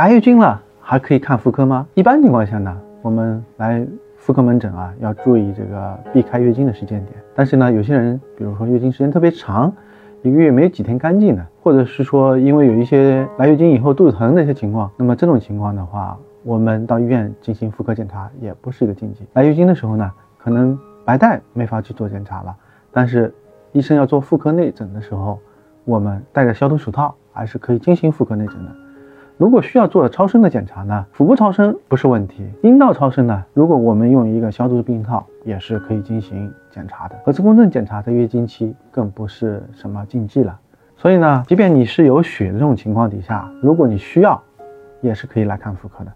[0.00, 1.86] 来月经了还可以看妇科吗？
[1.92, 7.18] 一般情况下呢，我们来妇科门诊啊，要注意这个避开月经的时间点。
[7.34, 9.70] 但是呢，有些人比如说月经时间特别长，
[10.22, 19.26] 一个月没有几天干净的，或者是说因为有一些来月经以后肚子疼的一些情况，那么这种情况的话，我们到医院进行妇科检查也不是一个禁忌。
[19.34, 22.56] 来月经的时候呢，可能白带没法去做检查了，
[22.90, 23.30] 但是
[23.72, 25.38] 医生要做妇科内诊的时候，
[25.84, 28.72] 我们戴着消毒手套还是可以进行妇科内诊的。
[29.40, 37.16] 如果需要做超声的检查呢，腹部超声不是问题，阴道超声呢，如果我们用一个消毒的避孕套也是可以进行检查的。
[37.24, 40.60] 核磁共振检查在月经期更不是什么禁忌了。
[40.94, 44.38] 所以呢，即便你是有血的这种情况底下，如果你需要，
[45.00, 46.12] 也是可以来看妇科的。